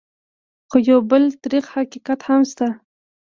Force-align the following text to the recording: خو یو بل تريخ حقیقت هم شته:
خو 0.69 0.77
یو 0.89 0.99
بل 1.11 1.23
تريخ 1.43 1.65
حقیقت 1.75 2.19
هم 2.27 2.41
شته: 2.51 2.67